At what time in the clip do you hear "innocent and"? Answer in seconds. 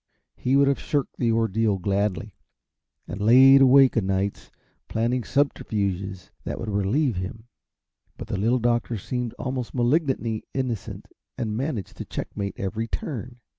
10.55-11.55